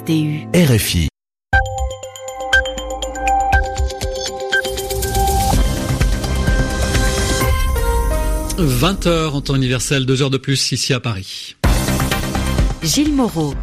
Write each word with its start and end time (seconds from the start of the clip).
TU. 0.00 0.48
RFI. 0.54 1.08
«20h 8.58 9.30
en 9.30 9.40
temps 9.40 9.54
universel, 9.54 10.06
2 10.06 10.22
heures 10.22 10.30
de 10.30 10.38
plus 10.38 10.72
ici 10.72 10.94
à 10.94 11.00
Paris. 11.00 11.56
Gilles 12.82 13.12
Moreau. 13.12 13.54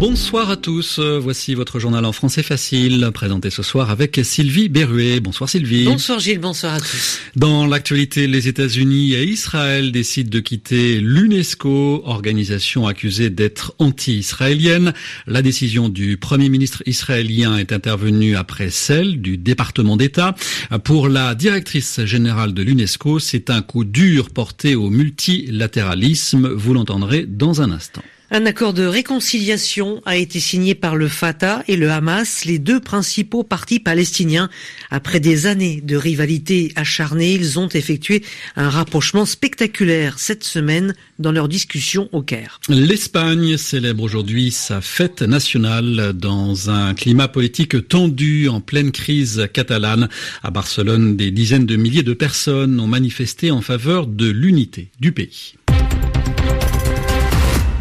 Bonsoir 0.00 0.48
à 0.48 0.56
tous, 0.56 0.98
voici 0.98 1.54
votre 1.54 1.78
journal 1.78 2.06
en 2.06 2.12
français 2.12 2.42
facile, 2.42 3.10
présenté 3.12 3.50
ce 3.50 3.62
soir 3.62 3.90
avec 3.90 4.18
Sylvie 4.24 4.70
Berruet. 4.70 5.20
Bonsoir 5.20 5.50
Sylvie. 5.50 5.84
Bonsoir 5.84 6.18
Gilles, 6.18 6.38
bonsoir 6.38 6.72
à 6.72 6.80
tous. 6.80 7.18
Dans 7.36 7.66
l'actualité, 7.66 8.26
les 8.26 8.48
États-Unis 8.48 9.12
et 9.12 9.24
Israël 9.24 9.92
décident 9.92 10.30
de 10.30 10.40
quitter 10.40 11.00
l'UNESCO, 11.00 12.00
organisation 12.06 12.86
accusée 12.86 13.28
d'être 13.28 13.74
anti-israélienne. 13.78 14.94
La 15.26 15.42
décision 15.42 15.90
du 15.90 16.16
Premier 16.16 16.48
ministre 16.48 16.82
israélien 16.86 17.58
est 17.58 17.70
intervenue 17.70 18.36
après 18.36 18.70
celle 18.70 19.20
du 19.20 19.36
département 19.36 19.98
d'État. 19.98 20.34
Pour 20.82 21.10
la 21.10 21.34
directrice 21.34 22.06
générale 22.06 22.54
de 22.54 22.62
l'UNESCO, 22.62 23.18
c'est 23.18 23.50
un 23.50 23.60
coup 23.60 23.84
dur 23.84 24.30
porté 24.30 24.76
au 24.76 24.88
multilatéralisme, 24.88 26.48
vous 26.48 26.72
l'entendrez 26.72 27.26
dans 27.26 27.60
un 27.60 27.70
instant. 27.70 28.02
Un 28.32 28.46
accord 28.46 28.74
de 28.74 28.84
réconciliation 28.84 30.00
a 30.06 30.16
été 30.16 30.38
signé 30.38 30.76
par 30.76 30.94
le 30.94 31.08
Fatah 31.08 31.64
et 31.66 31.74
le 31.74 31.90
Hamas, 31.90 32.44
les 32.44 32.60
deux 32.60 32.78
principaux 32.78 33.42
partis 33.42 33.80
palestiniens. 33.80 34.48
Après 34.88 35.18
des 35.18 35.46
années 35.46 35.80
de 35.80 35.96
rivalité 35.96 36.72
acharnée, 36.76 37.32
ils 37.32 37.58
ont 37.58 37.66
effectué 37.66 38.22
un 38.54 38.70
rapprochement 38.70 39.26
spectaculaire 39.26 40.20
cette 40.20 40.44
semaine 40.44 40.94
dans 41.18 41.32
leur 41.32 41.48
discussion 41.48 42.08
au 42.12 42.22
Caire. 42.22 42.60
L'Espagne 42.68 43.56
célèbre 43.56 44.04
aujourd'hui 44.04 44.52
sa 44.52 44.80
fête 44.80 45.22
nationale 45.22 46.12
dans 46.14 46.70
un 46.70 46.94
climat 46.94 47.26
politique 47.26 47.88
tendu 47.88 48.48
en 48.48 48.60
pleine 48.60 48.92
crise 48.92 49.48
catalane. 49.52 50.08
À 50.44 50.52
Barcelone, 50.52 51.16
des 51.16 51.32
dizaines 51.32 51.66
de 51.66 51.74
milliers 51.74 52.04
de 52.04 52.14
personnes 52.14 52.78
ont 52.78 52.86
manifesté 52.86 53.50
en 53.50 53.60
faveur 53.60 54.06
de 54.06 54.30
l'unité 54.30 54.92
du 55.00 55.10
pays. 55.10 55.54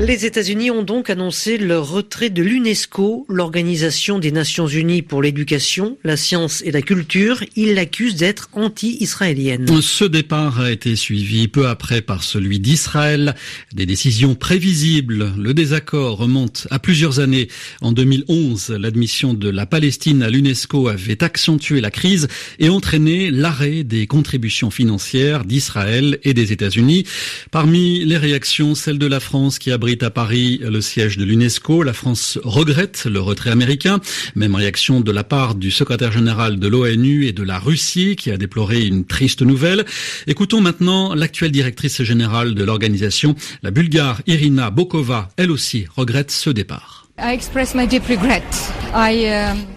Les 0.00 0.26
États-Unis 0.26 0.72
ont 0.72 0.82
donc 0.82 1.08
annoncé 1.08 1.56
leur 1.56 1.88
retrait 1.88 2.28
de 2.28 2.42
l'UNESCO, 2.42 3.26
l'Organisation 3.28 4.18
des 4.18 4.32
Nations 4.32 4.66
Unies 4.66 5.02
pour 5.02 5.22
l'éducation, 5.22 5.98
la 6.02 6.16
science 6.16 6.62
et 6.66 6.72
la 6.72 6.82
culture. 6.82 7.44
Ils 7.54 7.74
l'accusent 7.74 8.16
d'être 8.16 8.48
anti-israélienne. 8.54 9.68
Ce 9.80 10.04
départ 10.04 10.58
a 10.58 10.72
été 10.72 10.96
suivi 10.96 11.46
peu 11.46 11.68
après 11.68 12.00
par 12.00 12.24
celui 12.24 12.58
d'Israël. 12.58 13.36
Des 13.72 13.86
décisions 13.86 14.34
prévisibles. 14.34 15.32
Le 15.38 15.54
désaccord 15.54 16.18
remonte 16.18 16.66
à 16.72 16.80
plusieurs 16.80 17.20
années. 17.20 17.46
En 17.80 17.92
2011, 17.92 18.70
l'admission 18.70 19.32
de 19.32 19.48
la 19.48 19.64
Palestine 19.64 20.24
à 20.24 20.28
l'UNESCO 20.28 20.88
avait 20.88 21.22
accentué 21.22 21.80
la 21.80 21.92
crise 21.92 22.26
et 22.58 22.68
entraîné 22.68 23.30
l'arrêt 23.30 23.84
des 23.84 24.08
contributions 24.08 24.72
financières 24.72 25.44
d'Israël 25.44 26.18
et 26.24 26.34
des 26.34 26.50
États-Unis. 26.50 27.04
Parmi 27.52 28.04
les 28.04 28.18
réactions, 28.18 28.74
celle 28.74 28.98
de 28.98 29.06
la 29.06 29.20
France 29.20 29.60
qui 29.60 29.70
a 29.70 29.78
à 29.84 30.10
Paris 30.10 30.60
le 30.62 30.80
siège 30.80 31.18
de 31.18 31.24
l'UNESCO. 31.24 31.82
La 31.82 31.92
France 31.92 32.38
regrette 32.42 33.04
le 33.04 33.20
retrait 33.20 33.50
américain. 33.50 34.00
Même 34.34 34.54
réaction 34.54 35.00
de 35.00 35.12
la 35.12 35.24
part 35.24 35.54
du 35.54 35.70
secrétaire 35.70 36.10
général 36.10 36.58
de 36.58 36.68
l'ONU 36.68 37.26
et 37.26 37.32
de 37.32 37.42
la 37.42 37.58
Russie 37.58 38.16
qui 38.16 38.30
a 38.30 38.38
déploré 38.38 38.86
une 38.86 39.04
triste 39.04 39.42
nouvelle. 39.42 39.84
Écoutons 40.26 40.62
maintenant 40.62 41.14
l'actuelle 41.14 41.52
directrice 41.52 42.02
générale 42.02 42.54
de 42.54 42.64
l'organisation, 42.64 43.34
la 43.62 43.70
bulgare 43.70 44.22
Irina 44.26 44.70
Bokova. 44.70 45.28
Elle 45.36 45.50
aussi 45.50 45.86
regrette 45.94 46.30
ce 46.30 46.48
départ. 46.48 47.03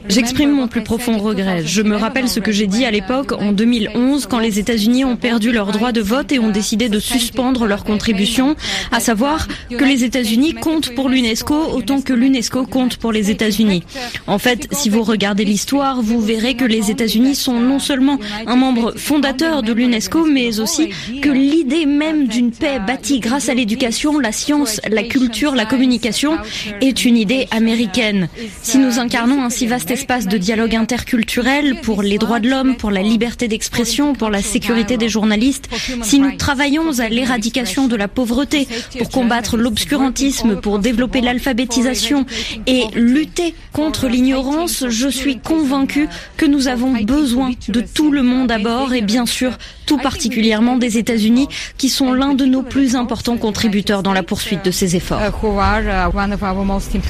J'exprime 0.10 0.52
mon 0.52 0.67
plus 0.67 0.82
profond 0.82 1.17
regret. 1.17 1.66
Je 1.66 1.82
me 1.82 1.95
rappelle 1.95 2.30
ce 2.30 2.39
que 2.39 2.52
j'ai 2.52 2.66
dit 2.66 2.86
à 2.86 2.92
l'époque, 2.92 3.32
en 3.32 3.52
2011, 3.52 4.26
quand 4.26 4.39
les 4.39 4.58
États-Unis 4.58 5.06
ont 5.06 5.17
perdu 5.17 5.52
leur 5.52 5.72
droit 5.72 5.92
de 5.92 6.02
vote 6.02 6.32
et 6.32 6.39
ont 6.39 6.50
décidé 6.50 6.88
de 6.88 7.00
suspendre 7.00 7.66
leur 7.66 7.84
contribution, 7.84 8.56
à 8.92 9.00
savoir 9.00 9.48
que 9.70 9.84
les 9.84 10.04
États-Unis 10.04 10.54
comptent 10.54 10.95
pour 10.95 11.10
l'UNESCO 11.10 11.73
autant 11.73 12.02
que 12.02 12.14
l'UNESCO 12.14 12.66
compte 12.66 12.98
pour 12.98 13.11
les 13.11 13.30
États-Unis. 13.30 13.84
En 14.28 14.40
fait, 14.40 14.67
si 14.72 14.90
vous 14.90 15.04
regardez 15.04 15.45
l'histoire, 15.45 16.02
vous 16.02 16.22
verrez 16.22 16.56
que 16.56 16.66
les 16.66 16.90
États-Unis 16.90 17.36
sont 17.36 17.60
non 17.60 17.80
seulement 17.80 18.17
un 18.45 18.56
membre 18.56 18.94
fondateur 18.98 19.61
de 19.61 19.73
l'UNESCO, 19.73 20.26
mais 20.26 20.60
aussi 20.60 20.90
que 21.22 21.30
l'idée 21.30 21.86
même 21.86 22.28
d'une 22.28 22.52
paix 22.52 22.80
bâtie 22.80 23.20
grâce 23.20 23.50
à 23.50 23.54
l'éducation, 23.54 24.20
la 24.20 24.32
science, 24.32 24.80
la 24.90 25.04
culture, 25.04 25.54
la 25.54 25.66
communication 25.66 26.38
est 26.82 27.04
une 27.04 27.17
idée 27.17 27.27
américaine. 27.52 28.30
Si 28.61 28.77
nous 28.77 28.99
incarnons 28.99 29.43
un 29.43 29.49
si 29.49 29.67
vaste 29.67 29.92
espace 29.92 30.27
de 30.27 30.38
dialogue 30.38 30.76
interculturel 30.76 31.82
pour 31.82 32.02
les 32.02 32.17
droits 32.17 32.39
de 32.39 32.49
l'homme, 32.49 32.76
pour 32.76 32.92
la 32.92 33.02
liberté 33.02 33.48
d'expression, 33.48 34.14
pour 34.14 34.30
la 34.30 34.42
sécurité 34.42 34.98
des 34.98 35.10
journalistes, 35.10 35.70
si 36.04 36.20
nous 36.20 36.36
travaillons 36.37 36.99
à 36.99 37.10
l'éradication 37.10 37.87
de 37.87 37.95
la 37.95 38.08
pauvreté, 38.08 38.67
pour 38.98 39.10
combattre 39.10 39.58
l'obscurantisme, 39.58 40.60
pour 40.61 40.80
développer 40.80 41.21
l'alphabétisation 41.21 42.26
et 42.66 42.83
lutter 42.95 43.54
contre 43.73 44.08
l'ignorance, 44.08 44.86
je 44.89 45.08
suis 45.08 45.37
convaincu 45.37 46.08
que 46.37 46.45
nous 46.45 46.67
avons 46.67 46.93
besoin 47.04 47.52
de 47.67 47.82
tout 47.82 48.11
le 48.11 48.23
monde 48.23 48.52
à 48.52 48.60
bord 48.60 48.93
et 48.93 49.02
bien 49.02 49.26
sûr 49.26 49.58
tout 49.86 49.98
particulièrement 49.98 50.77
des 50.77 50.98
États-Unis 50.98 51.48
qui 51.77 51.89
sont 51.89 52.14
l'un 52.14 52.33
de 52.33 52.45
nos 52.45 52.61
plus 52.61 52.95
importants 52.95 53.37
contributeurs 53.37 54.04
dans 54.04 54.14
la 54.14 54.23
poursuite 54.23 54.64
de 54.66 54.71
ces 54.71 54.95
efforts. 54.95 55.21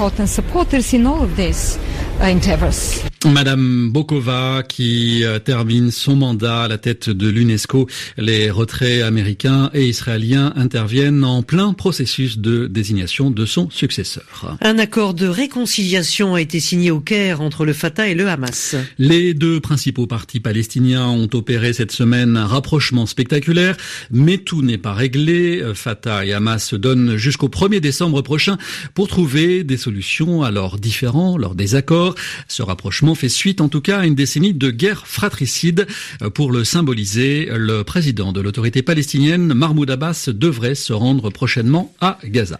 important 0.07 0.29
supporters 0.29 0.93
in 0.93 1.05
all 1.05 1.21
of 1.21 1.35
these 1.35 1.77
uh, 2.21 2.27
endeavors. 2.27 3.03
Madame 3.25 3.89
Bokova 3.89 4.61
qui 4.67 5.23
euh, 5.23 5.39
termine 5.39 5.89
son 5.89 6.15
mandat 6.15 6.63
à 6.63 6.67
la 6.67 6.77
tête 6.77 7.09
de 7.09 7.27
l'UNESCO. 7.27 7.87
Les 8.17 8.51
retraits 8.51 9.01
américains 9.01 9.71
et 9.73 9.87
israéliens 9.87 10.53
interviennent 10.55 11.23
en 11.23 11.41
plein 11.41 11.73
processus 11.73 12.37
de 12.37 12.67
désignation 12.67 13.31
de 13.31 13.45
son 13.45 13.71
successeur. 13.71 14.57
Un 14.61 14.77
accord 14.77 15.15
de 15.15 15.27
réconciliation 15.27 16.35
a 16.35 16.41
été 16.41 16.59
signé 16.59 16.91
au 16.91 16.99
Caire 16.99 17.41
entre 17.41 17.65
le 17.65 17.73
Fatah 17.73 18.07
et 18.07 18.13
le 18.13 18.27
Hamas. 18.29 18.75
Les 18.99 19.33
deux 19.33 19.59
principaux 19.59 20.05
partis 20.05 20.39
palestiniens 20.39 21.07
ont 21.07 21.29
opéré 21.33 21.73
cette 21.73 21.91
semaine 21.91 22.37
un 22.37 22.45
rapprochement 22.45 23.07
spectaculaire, 23.07 23.77
mais 24.11 24.37
tout 24.37 24.61
n'est 24.61 24.77
pas 24.77 24.93
réglé. 24.93 25.63
Fatah 25.73 26.23
et 26.23 26.33
Hamas 26.33 26.63
se 26.63 26.75
donnent 26.75 27.17
jusqu'au 27.17 27.49
1er 27.49 27.79
décembre 27.79 28.21
prochain 28.21 28.57
pour 28.93 29.07
trouver 29.07 29.63
des 29.63 29.77
solutions 29.77 30.43
à 30.43 30.51
leurs 30.51 30.77
différends, 30.77 31.37
leurs 31.37 31.55
désaccords. 31.55 32.15
Ce 32.47 32.61
rapprochement 32.61 33.06
fait 33.15 33.29
suite 33.29 33.61
en 33.61 33.69
tout 33.69 33.81
cas 33.81 33.99
à 33.99 34.05
une 34.05 34.15
décennie 34.15 34.53
de 34.53 34.71
guerre 34.71 35.07
fratricide. 35.07 35.87
Pour 36.33 36.51
le 36.51 36.63
symboliser, 36.63 37.49
le 37.51 37.83
président 37.83 38.31
de 38.31 38.41
l'autorité 38.41 38.81
palestinienne, 38.81 39.53
Mahmoud 39.53 39.89
Abbas, 39.89 40.29
devrait 40.33 40.75
se 40.75 40.93
rendre 40.93 41.29
prochainement 41.29 41.93
à 41.99 42.19
Gaza. 42.23 42.59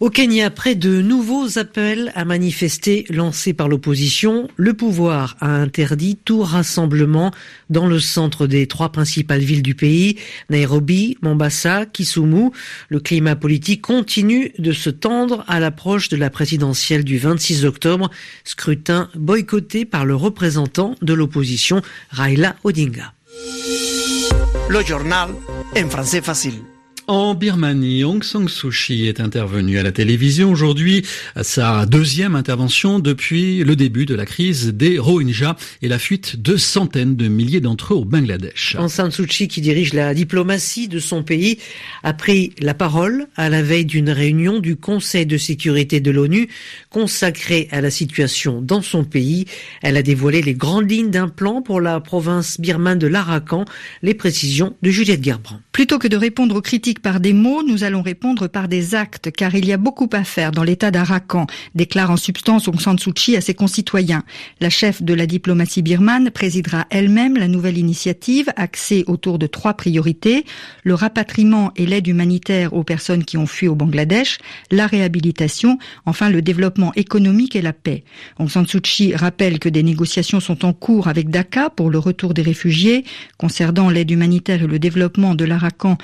Au 0.00 0.10
Kenya, 0.10 0.46
après 0.46 0.76
de 0.76 1.02
nouveaux 1.02 1.58
appels 1.58 2.12
à 2.14 2.24
manifester 2.24 3.04
lancés 3.10 3.52
par 3.52 3.66
l'opposition, 3.66 4.46
le 4.56 4.72
pouvoir 4.72 5.36
a 5.40 5.48
interdit 5.48 6.16
tout 6.24 6.40
rassemblement 6.42 7.32
dans 7.68 7.86
le 7.86 7.98
centre 7.98 8.46
des 8.46 8.68
trois 8.68 8.90
principales 8.90 9.40
villes 9.40 9.64
du 9.64 9.74
pays, 9.74 10.16
Nairobi, 10.50 11.18
Mombasa, 11.20 11.84
Kisumu. 11.84 12.50
Le 12.90 13.00
climat 13.00 13.34
politique 13.34 13.82
continue 13.82 14.52
de 14.60 14.70
se 14.70 14.88
tendre 14.88 15.44
à 15.48 15.58
l'approche 15.58 16.08
de 16.10 16.16
la 16.16 16.30
présidentielle 16.30 17.02
du 17.02 17.18
26 17.18 17.64
octobre, 17.64 18.08
scrutin 18.44 19.08
boycotté 19.16 19.84
par 19.84 20.04
le 20.04 20.14
représentant 20.14 20.94
de 21.02 21.12
l'opposition, 21.12 21.82
Raila 22.10 22.54
Odinga. 22.62 23.14
Le 24.70 24.80
journal 24.84 25.30
en 25.76 25.88
français 25.88 26.20
facile. 26.20 26.60
En 27.10 27.34
Birmanie, 27.34 28.04
Aung 28.04 28.22
San 28.22 28.48
Suu 28.48 28.68
Kyi 28.68 29.06
est 29.08 29.18
intervenu 29.18 29.78
à 29.78 29.82
la 29.82 29.92
télévision 29.92 30.50
aujourd'hui, 30.50 31.06
sa 31.40 31.86
deuxième 31.86 32.34
intervention 32.34 32.98
depuis 32.98 33.64
le 33.64 33.76
début 33.76 34.04
de 34.04 34.14
la 34.14 34.26
crise 34.26 34.74
des 34.74 34.98
Rohingyas 34.98 35.56
et 35.80 35.88
la 35.88 35.98
fuite 35.98 36.42
de 36.42 36.58
centaines 36.58 37.16
de 37.16 37.28
milliers 37.28 37.62
d'entre 37.62 37.94
eux 37.94 37.96
au 37.96 38.04
Bangladesh. 38.04 38.76
Aung 38.78 38.90
San 38.90 39.10
Suu 39.10 39.26
Kyi, 39.26 39.48
qui 39.48 39.62
dirige 39.62 39.94
la 39.94 40.12
diplomatie 40.12 40.86
de 40.86 40.98
son 40.98 41.22
pays, 41.22 41.56
a 42.02 42.12
pris 42.12 42.52
la 42.60 42.74
parole 42.74 43.26
à 43.36 43.48
la 43.48 43.62
veille 43.62 43.86
d'une 43.86 44.10
réunion 44.10 44.58
du 44.58 44.76
Conseil 44.76 45.24
de 45.24 45.38
sécurité 45.38 46.00
de 46.00 46.10
l'ONU 46.10 46.50
consacrée 46.90 47.68
à 47.70 47.80
la 47.80 47.90
situation 47.90 48.60
dans 48.60 48.82
son 48.82 49.04
pays. 49.04 49.46
Elle 49.80 49.96
a 49.96 50.02
dévoilé 50.02 50.42
les 50.42 50.52
grandes 50.52 50.90
lignes 50.90 51.10
d'un 51.10 51.28
plan 51.28 51.62
pour 51.62 51.80
la 51.80 52.00
province 52.00 52.60
birmane 52.60 52.98
de 52.98 53.06
l'Arakan, 53.06 53.64
les 54.02 54.12
précisions 54.12 54.76
de 54.82 54.90
Juliette 54.90 55.24
Gerbrand. 55.24 55.60
Plutôt 55.72 55.98
que 55.98 56.08
de 56.08 56.16
répondre 56.18 56.54
aux 56.54 56.60
critiques 56.60 56.97
par 56.98 57.20
des 57.20 57.32
mots, 57.32 57.62
nous 57.62 57.84
allons 57.84 58.02
répondre 58.02 58.48
par 58.48 58.68
des 58.68 58.94
actes, 58.94 59.30
car 59.30 59.54
il 59.54 59.66
y 59.66 59.72
a 59.72 59.76
beaucoup 59.76 60.08
à 60.12 60.24
faire 60.24 60.52
dans 60.52 60.62
l'état 60.62 60.90
d'Arakan, 60.90 61.46
déclare 61.74 62.10
en 62.10 62.16
substance 62.16 62.68
Aung 62.68 62.80
San 62.80 62.98
Suu 62.98 63.12
Kyi 63.12 63.36
à 63.36 63.40
ses 63.40 63.54
concitoyens. 63.54 64.24
La 64.60 64.70
chef 64.70 65.02
de 65.02 65.14
la 65.14 65.26
diplomatie 65.26 65.82
birmane 65.82 66.30
présidera 66.30 66.86
elle-même 66.90 67.36
la 67.36 67.48
nouvelle 67.48 67.78
initiative 67.78 68.52
axée 68.56 69.04
autour 69.06 69.38
de 69.38 69.46
trois 69.46 69.74
priorités, 69.74 70.44
le 70.84 70.94
rapatriement 70.94 71.72
et 71.76 71.86
l'aide 71.86 72.06
humanitaire 72.06 72.72
aux 72.72 72.84
personnes 72.84 73.24
qui 73.24 73.36
ont 73.36 73.46
fui 73.46 73.68
au 73.68 73.74
Bangladesh, 73.74 74.38
la 74.70 74.86
réhabilitation, 74.86 75.78
enfin 76.06 76.30
le 76.30 76.42
développement 76.42 76.92
économique 76.94 77.56
et 77.56 77.62
la 77.62 77.72
paix. 77.72 78.04
Aung 78.38 78.48
San 78.48 78.66
Suu 78.66 78.80
Kyi 78.80 79.14
rappelle 79.14 79.58
que 79.58 79.68
des 79.68 79.82
négociations 79.82 80.40
sont 80.40 80.64
en 80.64 80.72
cours 80.72 81.08
avec 81.08 81.30
Dhaka 81.30 81.70
pour 81.70 81.90
le 81.90 81.98
retour 81.98 82.34
des 82.34 82.42
réfugiés. 82.42 83.04
Concernant 83.38 83.90
l'aide 83.90 84.10
humanitaire 84.10 84.62
et 84.62 84.66
le 84.66 84.78
développement 84.78 85.34
de 85.34 85.44
l'Arakan, 85.44 85.98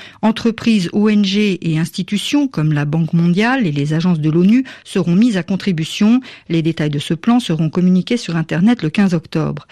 ONG 0.92 1.36
et 1.36 1.78
institutions 1.78 2.48
comme 2.48 2.72
la 2.72 2.84
Banque 2.84 3.12
mondiale 3.12 3.66
et 3.66 3.72
les 3.72 3.94
agences 3.94 4.20
de 4.20 4.31
l'ONU 4.31 4.64
seront 4.84 5.14
mises 5.14 5.36
à 5.36 5.42
contribution. 5.42 6.20
Les 6.48 6.62
détails 6.62 6.90
de 6.90 6.98
ce 6.98 7.14
plan 7.14 7.40
seront 7.40 7.70
communiqués 7.70 8.16
sur 8.16 8.36
Internet 8.36 8.82
le 8.82 8.90
15 8.90 9.14
octobre. 9.14 9.66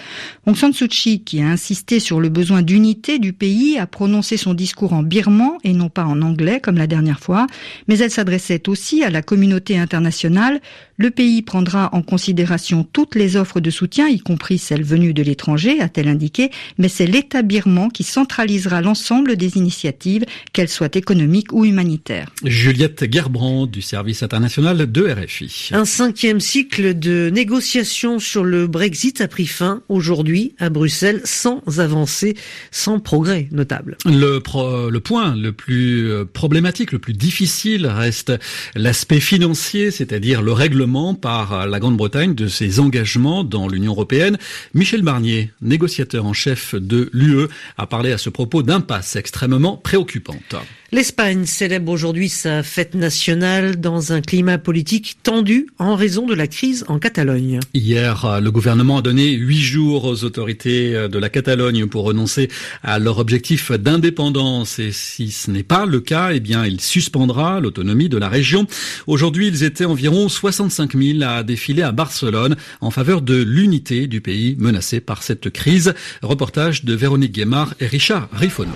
Aung 0.47 0.57
San 0.57 0.73
Suu 0.73 0.89
Kyi, 0.89 1.23
qui 1.23 1.41
a 1.41 1.47
insisté 1.47 2.01
sur 2.01 2.21
le 2.21 2.29
besoin 2.29 2.63
d'unité 2.63 3.19
du 3.19 3.33
pays, 3.33 3.79
a 3.79 3.87
prononcé 3.87 4.37
son 4.37 4.55
discours 4.55 4.93
en 4.93 5.03
birman 5.03 5.53
et 5.65 5.73
non 5.73 5.89
pas 5.89 6.05
en 6.05 6.23
anglais 6.23 6.61
comme 6.61 6.79
la 6.79 6.87
dernière 6.87 7.21
fois, 7.21 7.47
mais 7.89 7.99
elle 7.99 8.11
s'adressait 8.11 8.69
aussi 8.69 9.03
à 9.03 9.11
la 9.11 9.23
communauté 9.23 9.79
internationale. 9.79 10.61
Le 11.03 11.11
pays 11.11 11.43
prendra 11.43 11.91
en 11.95 12.01
considération 12.01 12.87
toutes 12.93 13.17
les 13.17 13.35
offres 13.37 13.59
de 13.59 13.71
soutien, 13.71 14.07
y 14.07 14.21
compris 14.21 14.57
celles 14.57 14.85
venues 14.85 15.13
de 15.13 15.25
l'étranger, 15.25 15.81
a-t-elle 15.81 16.07
indiqué, 16.07 16.53
mais 16.79 16.89
c'est 16.89 17.07
l'État 17.07 17.43
birman 17.43 17.91
qui 17.91 18.05
centralisera 18.05 18.83
l'ensemble 18.83 19.35
des 19.35 19.57
initiatives, 19.57 20.25
qu'elles 20.53 20.69
soient 20.69 20.95
économiques 20.95 21.53
ou 21.53 21.65
humanitaires. 21.65 22.29
Juliette 22.45 23.13
Gerbrand 23.13 23.67
du 23.67 23.83
service 23.83 24.23
international 24.23 24.93
de 24.93 25.03
RFI. 25.09 25.71
Un 25.73 25.85
cinquième 25.85 26.39
cycle 26.39 26.97
de 26.97 27.31
négociations 27.35 28.21
sur 28.21 28.45
le 28.45 28.69
Brexit 28.69 29.21
a 29.23 29.27
pris 29.27 29.49
fin 29.49 29.83
aujourd'hui 29.89 30.55
à 30.61 30.71
Bruxelles 30.71 31.23
sans 31.25 31.65
avancée, 31.81 32.37
sans 32.71 33.01
progrès 33.01 33.49
notable. 33.51 33.97
Le, 34.05 34.41
le 34.89 35.01
point 35.01 35.35
le 35.35 35.51
plus 35.51 36.13
euh, 36.13 36.25
problématique, 36.25 36.93
le 36.93 37.01
plus 37.01 37.13
difficile 37.13 37.89
reste 37.89 38.33
l'aspect 38.77 39.19
financier, 39.19 39.91
c'est-à-dire 39.91 40.43
le 40.43 40.53
règlement 40.53 40.92
par 41.15 41.67
la 41.67 41.81
Grande-Bretagne 41.81 42.35
de 42.35 42.49
ses 42.49 42.79
engagements 42.79 43.45
dans 43.45 43.67
l'Union 43.67 43.93
européenne. 43.93 44.37
Michel 44.75 45.03
Barnier, 45.03 45.51
négociateur 45.63 46.27
en 46.27 46.35
chef 46.35 46.75
de 46.75 47.09
l'UE, 47.13 47.49
a 47.79 47.87
parlé 47.87 48.13
à 48.13 48.19
ce 48.19 48.29
propos 48.29 48.63
d'impasse 48.63 49.17
extrêmement 49.17 49.77
préoccupante. 49.77 50.55
L'Espagne 50.95 51.47
célèbre 51.47 51.91
aujourd'hui 51.91 52.29
sa 52.29 52.63
fête 52.63 52.95
nationale 52.95 53.81
dans 53.81 54.13
un 54.13 54.21
climat 54.21 54.59
politique 54.59 55.17
tendu 55.23 55.69
en 55.79 55.97
raison 55.97 56.27
de 56.27 56.35
la 56.35 56.47
crise 56.47 56.85
en 56.87 56.99
Catalogne. 56.99 57.61
Hier, 57.73 58.41
le 58.43 58.51
gouvernement 58.51 58.99
a 58.99 59.03
donné 59.03 59.31
huit 59.31 59.63
jours 59.63 60.05
aux 60.05 60.23
autorités 60.25 61.09
de 61.09 61.19
la 61.19 61.31
Catalogne 61.31 61.87
pour 61.87 62.05
renoncer 62.05 62.51
à 62.83 62.99
leur 62.99 63.17
objectif 63.17 63.73
d'indépendance. 63.73 64.79
Et 64.81 64.93
si 64.93 65.31
ce 65.31 65.51
n'est 65.51 65.63
pas 65.63 65.87
le 65.87 66.01
cas, 66.01 66.33
eh 66.35 66.41
bien, 66.41 66.67
il 66.67 66.79
suspendra 66.79 67.59
l'autonomie 67.61 68.11
de 68.11 68.19
la 68.19 68.29
région. 68.29 68.67
Aujourd'hui, 69.07 69.49
ils 69.49 69.65
étaient 69.65 69.87
environ 69.87 70.29
65 70.29 70.95
000 70.95 71.23
à 71.23 71.43
défiler 71.43 71.81
à 71.81 71.93
Barcelone 71.93 72.55
en 72.83 72.91
faveur 72.91 73.23
de 73.23 73.43
l'unité 73.43 74.09
du 74.09 74.21
pays 74.21 74.57
menacé 74.59 75.01
par 75.01 75.23
cette 75.23 75.49
crise. 75.49 75.95
Reportage 76.21 76.85
de 76.85 76.93
Véronique 76.93 77.33
Guémard 77.33 77.73
et 77.81 77.87
Richard 77.87 78.29
Riffono. 78.31 78.73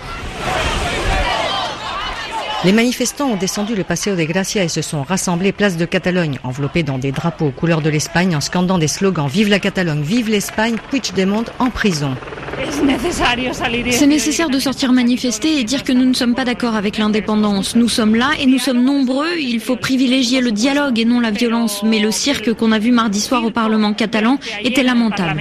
Les 2.67 2.73
manifestants 2.73 3.31
ont 3.31 3.37
descendu 3.37 3.77
le 3.77 3.85
Paseo 3.85 4.17
de 4.17 4.25
Gracia 4.25 4.65
et 4.65 4.69
se 4.69 4.83
sont 4.83 5.05
rassemblés 5.05 5.53
place 5.53 5.77
de 5.77 5.85
Catalogne, 5.85 6.41
enveloppés 6.43 6.83
dans 6.83 6.99
des 6.99 7.13
drapeaux 7.13 7.47
aux 7.47 7.51
couleurs 7.53 7.81
de 7.81 7.89
l'Espagne 7.89 8.35
en 8.35 8.41
scandant 8.41 8.77
des 8.77 8.89
slogans 8.89 9.29
Vive 9.29 9.49
la 9.49 9.61
Catalogne, 9.61 10.03
vive 10.03 10.29
l'Espagne, 10.29 10.75
Puigdemont 10.91 11.45
en 11.61 11.71
prison. 11.71 12.17
C'est 13.91 14.07
nécessaire 14.09 14.51
de 14.51 14.59
sortir 14.59 14.91
manifester 14.93 15.61
et 15.61 15.63
dire 15.63 15.85
que 15.85 15.93
nous 15.93 16.07
ne 16.07 16.15
sommes 16.15 16.35
pas 16.35 16.45
d'accord 16.45 16.75
avec 16.75 16.99
l'indépendance. 16.99 17.77
Nous 17.77 17.89
sommes 17.89 18.17
là 18.17 18.31
et 18.41 18.47
nous 18.47 18.59
sommes 18.59 18.83
nombreux. 18.83 19.39
Il 19.39 19.61
faut 19.61 19.77
privilégier 19.77 20.41
le 20.41 20.51
dialogue 20.51 20.99
et 20.99 21.05
non 21.05 21.21
la 21.21 21.31
violence. 21.31 21.85
Mais 21.85 22.01
le 22.01 22.11
cirque 22.11 22.53
qu'on 22.55 22.73
a 22.73 22.81
vu 22.81 22.91
mardi 22.91 23.21
soir 23.21 23.45
au 23.45 23.53
Parlement 23.53 23.93
catalan 23.93 24.39
était 24.65 24.83
lamentable. 24.83 25.41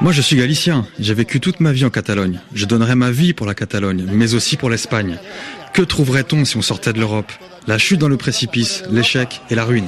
Moi, 0.00 0.12
je 0.12 0.20
suis 0.20 0.36
galicien. 0.36 0.86
J'ai 0.98 1.14
vécu 1.14 1.40
toute 1.40 1.60
ma 1.60 1.72
vie 1.72 1.84
en 1.84 1.90
Catalogne. 1.90 2.40
Je 2.54 2.64
donnerais 2.66 2.94
ma 2.94 3.10
vie 3.10 3.32
pour 3.32 3.46
la 3.46 3.54
Catalogne, 3.54 4.06
mais 4.12 4.34
aussi 4.34 4.56
pour 4.56 4.70
l'Espagne. 4.70 5.18
Que 5.72 5.82
trouverait-on 5.82 6.44
si 6.44 6.56
on 6.56 6.62
sortait 6.62 6.92
de 6.92 6.98
l'Europe? 6.98 7.30
La 7.66 7.78
chute 7.78 8.00
dans 8.00 8.08
le 8.08 8.16
précipice, 8.16 8.82
l'échec 8.90 9.40
et 9.50 9.54
la 9.54 9.64
ruine. 9.64 9.86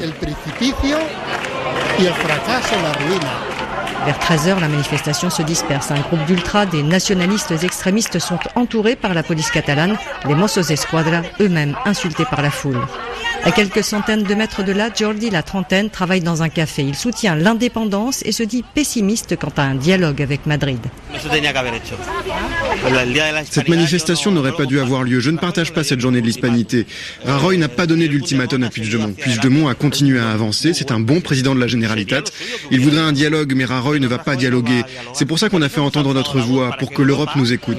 Vers 4.05 4.19
13h, 4.19 4.61
la 4.61 4.69
manifestation 4.69 5.29
se 5.29 5.43
disperse. 5.43 5.91
Un 5.91 6.01
groupe 6.01 6.25
d'ultra, 6.27 6.65
des 6.65 6.83
nationalistes 6.83 7.53
extrémistes 7.63 8.19
sont 8.19 8.39
entourés 8.55 8.97
par 8.97 9.13
la 9.13 9.23
police 9.23 9.51
catalane, 9.51 9.99
les 10.27 10.35
Mossos 10.35 10.71
Esquadra, 10.71 11.23
eux-mêmes 11.41 11.77
insultés 11.85 12.25
par 12.25 12.41
la 12.41 12.51
foule. 12.51 12.81
À 13.43 13.53
quelques 13.53 13.83
centaines 13.83 14.23
de 14.23 14.35
mètres 14.35 14.63
de 14.63 14.73
là, 14.73 14.91
Jordi, 14.95 15.31
la 15.31 15.43
trentaine, 15.43 15.89
travaille 15.89 16.21
dans 16.21 16.43
un 16.43 16.51
café. 16.51 16.83
Il 16.83 16.95
soutient 16.95 17.35
l'indépendance 17.35 18.23
et 18.27 18.33
se 18.33 18.43
dit 18.43 18.63
pessimiste 18.75 19.37
quant 19.37 19.53
à 19.57 19.63
un 19.63 19.75
dialogue 19.75 20.21
avec 20.21 20.45
Madrid. 20.45 20.79
Cette 23.51 23.69
manifestation 23.69 24.31
n'aurait 24.31 24.53
pas 24.53 24.67
dû 24.67 24.79
avoir 24.79 25.05
lieu. 25.05 25.21
Je 25.21 25.31
ne 25.31 25.39
partage 25.39 25.73
pas 25.73 25.85
cette 25.85 26.01
journée 26.01 26.21
de 26.21 26.27
l'hispanité. 26.27 26.87
Rajoy 27.25 27.57
n'a 27.57 27.69
pas 27.69 27.87
donné 27.87 28.09
d'ultimatum 28.09 28.63
à 28.63 28.69
Puigdemont. 28.69 29.13
Puigdemont 29.13 29.69
a 29.69 29.75
continué 29.75 30.21
à 30.21 30.31
avancer. 30.31 30.75
C'est 30.75 30.91
un 30.91 31.01
bon 31.01 31.21
président 31.23 31.55
de 31.55 31.61
la 31.61 31.67
Généralitat. 31.67 32.25
Il 32.71 32.81
voudrait 32.81 33.01
un 33.01 33.13
dialogue, 33.13 33.55
mais 33.57 33.65
Rajoy 33.91 34.01
ne 34.01 34.07
va 34.07 34.19
pas 34.19 34.37
dialoguer. 34.37 34.83
C'est 35.15 35.25
pour 35.25 35.39
ça 35.41 35.49
qu'on 35.49 35.63
a 35.63 35.69
fait 35.69 35.81
entendre 35.81 36.15
notre 36.15 36.39
voix, 36.39 36.77
pour 36.79 36.93
que 36.93 37.03
l'Europe 37.03 37.31
nous 37.35 37.53
écoute. 37.53 37.79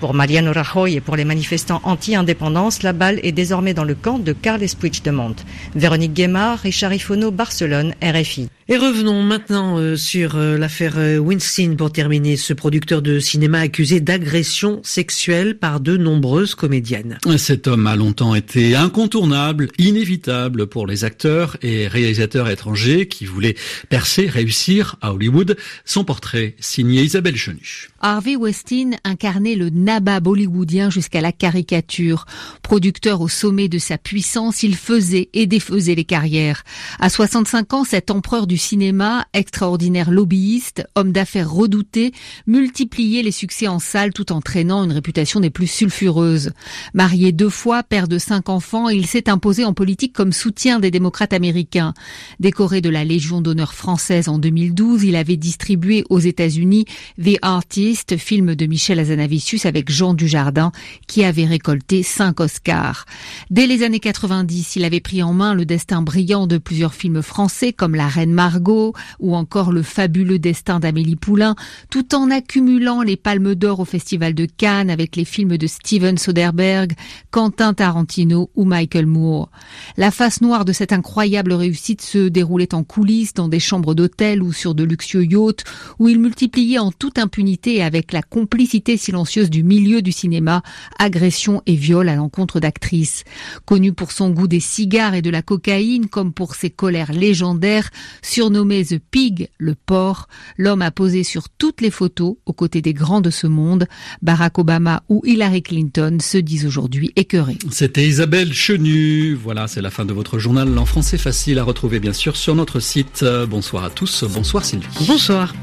Pour 0.00 0.14
Mariano 0.14 0.52
Rajoy 0.52 0.94
et 0.94 1.00
pour 1.00 1.14
les 1.14 1.24
manifestants 1.24 1.80
anti-indépendance, 1.84 2.82
la 2.82 2.92
balle 2.92 3.20
est 3.22 3.30
désormais 3.30 3.72
dans 3.72 3.84
le 3.84 3.94
camp 3.94 4.18
de 4.18 4.32
Carles 4.32 4.66
Puigdemont. 4.78 5.36
Véronique 5.76 6.12
Guémard, 6.12 6.58
Richard 6.58 6.92
Ifono, 6.92 7.30
Barcelone, 7.30 7.94
RFI. 8.02 8.48
Et 8.68 8.76
revenons 8.78 9.22
maintenant 9.22 9.78
euh, 9.78 9.96
sur 9.96 10.36
euh, 10.36 10.56
l'affaire 10.56 10.94
euh, 10.96 11.18
Winston 11.18 11.74
pour 11.76 11.92
terminer. 11.92 12.36
Ce 12.36 12.52
producteur 12.52 13.02
de 13.02 13.18
cinéma 13.18 13.58
accusé 13.58 14.00
d'agression 14.00 14.80
sexuelle 14.82 15.58
par 15.58 15.80
de 15.80 15.96
nombreuses 15.96 16.54
comédiennes. 16.54 17.18
Cet 17.36 17.66
homme 17.66 17.86
a 17.86 17.96
longtemps 17.96 18.34
été 18.34 18.74
incontournable, 18.74 19.68
inévitable 19.78 20.68
pour 20.68 20.86
les 20.86 21.04
acteurs 21.04 21.56
et 21.60 21.86
réalisateurs 21.86 22.48
étrangers 22.48 23.08
qui 23.08 23.26
voulaient 23.26 23.56
percer, 23.88 24.28
réussir 24.32 24.96
à 25.00 25.12
Hollywood. 25.12 25.56
Son 25.84 26.04
portrait 26.04 26.56
signé 26.58 27.02
Isabelle 27.02 27.36
Chenu. 27.36 27.88
Harvey 28.00 28.34
Westin 28.34 28.92
incarnait 29.04 29.54
le 29.54 29.70
nabab 29.70 30.26
hollywoodien 30.26 30.90
jusqu'à 30.90 31.20
la 31.20 31.30
caricature. 31.30 32.26
Producteur 32.62 33.20
au 33.20 33.28
sommet 33.28 33.68
de 33.68 33.78
sa 33.78 33.98
puissance, 33.98 34.62
il 34.62 34.74
faisait 34.74 35.28
et 35.34 35.46
défaisait 35.46 35.94
les 35.94 36.04
carrières. 36.04 36.64
À 36.98 37.08
65 37.08 37.74
ans, 37.74 37.84
cet 37.84 38.10
empereur 38.10 38.46
du 38.46 38.58
cinéma, 38.58 39.26
extraordinaire 39.34 40.10
lobbyiste, 40.10 40.84
homme 40.96 41.12
d'affaires 41.12 41.50
redouté, 41.50 42.12
multipliait 42.46 43.22
les 43.22 43.30
succès 43.30 43.68
en 43.68 43.78
salle 43.78 44.12
tout 44.12 44.32
en 44.32 44.40
traînant 44.40 44.84
une 44.84 44.92
réputation 44.92 45.40
des 45.40 45.50
plus 45.50 45.66
sulfureuses. 45.66 46.52
Marié 46.94 47.32
deux 47.32 47.50
fois, 47.50 47.82
père 47.82 48.08
de 48.08 48.18
cinq 48.18 48.48
enfants, 48.48 48.88
il 48.88 49.06
s'est 49.06 49.28
imposé 49.28 49.64
en 49.64 49.74
politique 49.74 50.12
comme 50.12 50.32
soutien 50.32 50.80
des 50.80 50.90
démocrates 50.90 51.32
américains. 51.32 51.94
Décoré 52.40 52.80
de 52.80 52.90
la 52.90 53.04
Légion 53.04 53.40
d'honneur 53.40 53.74
française 53.74 54.21
en 54.28 54.38
2012, 54.38 55.04
il 55.04 55.16
avait 55.16 55.36
distribué 55.36 56.04
aux 56.10 56.18
États-Unis 56.18 56.84
The 57.22 57.38
Artist 57.42 58.16
film 58.16 58.54
de 58.54 58.66
Michel 58.66 58.98
Azanavicius 58.98 59.66
avec 59.66 59.90
Jean 59.90 60.14
Dujardin, 60.14 60.72
qui 61.06 61.24
avait 61.24 61.44
récolté 61.44 62.02
cinq 62.02 62.40
Oscars. 62.40 63.06
Dès 63.50 63.66
les 63.66 63.82
années 63.82 64.00
90, 64.00 64.76
il 64.76 64.84
avait 64.84 65.00
pris 65.00 65.22
en 65.22 65.32
main 65.32 65.54
le 65.54 65.64
destin 65.64 66.02
brillant 66.02 66.46
de 66.46 66.58
plusieurs 66.58 66.94
films 66.94 67.22
français 67.22 67.72
comme 67.72 67.94
La 67.94 68.08
Reine 68.08 68.32
Margot 68.32 68.92
ou 69.18 69.34
encore 69.34 69.72
Le 69.72 69.82
fabuleux 69.82 70.38
destin 70.38 70.80
d'Amélie 70.80 71.16
Poulain, 71.16 71.54
tout 71.90 72.14
en 72.14 72.30
accumulant 72.30 73.02
les 73.02 73.16
palmes 73.16 73.54
d'or 73.54 73.80
au 73.80 73.84
Festival 73.84 74.34
de 74.34 74.46
Cannes 74.46 74.90
avec 74.90 75.16
les 75.16 75.24
films 75.24 75.56
de 75.56 75.66
Steven 75.66 76.18
Soderbergh, 76.18 76.92
Quentin 77.30 77.74
Tarantino 77.74 78.50
ou 78.54 78.64
Michael 78.64 79.06
Moore. 79.06 79.50
La 79.96 80.10
face 80.10 80.40
noire 80.40 80.64
de 80.64 80.72
cette 80.72 80.92
incroyable 80.92 81.52
réussite 81.52 82.02
se 82.02 82.28
déroulait 82.28 82.74
en 82.74 82.84
coulisses 82.84 83.34
dans 83.34 83.48
des 83.48 83.60
chambres 83.60 83.94
d'hôtel 83.94 84.11
hôtels 84.12 84.42
ou 84.42 84.52
sur 84.52 84.74
de 84.74 84.84
luxueux 84.84 85.24
yachts, 85.24 85.64
où 85.98 86.08
il 86.08 86.18
multipliait 86.18 86.78
en 86.78 86.92
toute 86.92 87.18
impunité 87.18 87.76
et 87.76 87.82
avec 87.82 88.12
la 88.12 88.22
complicité 88.22 88.96
silencieuse 88.96 89.50
du 89.50 89.62
milieu 89.62 90.02
du 90.02 90.12
cinéma, 90.12 90.62
agressions 90.98 91.62
et 91.66 91.74
viols 91.74 92.08
à 92.08 92.14
l'encontre 92.14 92.60
d'actrices. 92.60 93.24
Connu 93.64 93.92
pour 93.92 94.12
son 94.12 94.30
goût 94.30 94.48
des 94.48 94.60
cigares 94.60 95.14
et 95.14 95.22
de 95.22 95.30
la 95.30 95.42
cocaïne, 95.42 96.08
comme 96.08 96.32
pour 96.32 96.54
ses 96.54 96.70
colères 96.70 97.12
légendaires, 97.12 97.90
surnommé 98.22 98.84
The 98.84 98.98
Pig, 98.98 99.48
le 99.58 99.74
porc, 99.74 100.28
l'homme 100.58 100.82
a 100.82 100.90
posé 100.90 101.24
sur 101.24 101.48
toutes 101.48 101.80
les 101.80 101.90
photos 101.90 102.36
aux 102.44 102.52
côtés 102.52 102.82
des 102.82 102.92
grands 102.92 103.20
de 103.20 103.30
ce 103.30 103.46
monde. 103.46 103.86
Barack 104.20 104.58
Obama 104.58 105.02
ou 105.08 105.22
Hillary 105.24 105.62
Clinton 105.62 106.18
se 106.20 106.38
disent 106.38 106.66
aujourd'hui 106.66 107.12
écœurés. 107.16 107.58
C'était 107.70 108.06
Isabelle 108.06 108.52
Chenu. 108.52 109.34
Voilà, 109.34 109.68
c'est 109.68 109.82
la 109.82 109.90
fin 109.90 110.04
de 110.04 110.12
votre 110.12 110.38
journal 110.38 110.76
en 110.76 110.86
français 110.86 111.18
facile 111.18 111.58
à 111.58 111.64
retrouver 111.64 112.00
bien 112.00 112.12
sûr 112.12 112.36
sur 112.36 112.54
notre 112.54 112.80
site. 112.80 113.24
Bonsoir 113.48 113.84
à 113.84 113.90
Bonsoir 114.02 114.64
Sylvie. 114.64 114.88
Bonsoir. 115.06 115.54